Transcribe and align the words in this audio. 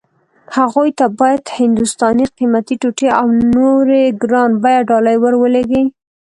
هغوی 0.57 0.89
ته 0.99 1.05
باید 1.19 1.43
هندوستاني 1.59 2.25
قيمتي 2.37 2.75
ټوټې 2.81 3.09
او 3.19 3.27
نورې 3.55 4.03
ګران 4.23 4.51
بيه 4.63 4.79
ډالۍ 4.89 5.15
ور 5.19 5.33
ولېږي. 5.41 5.83